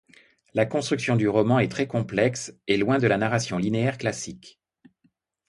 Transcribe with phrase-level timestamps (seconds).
[0.55, 4.59] La construction du roman est très complexe et loin de la narration linéaire classique.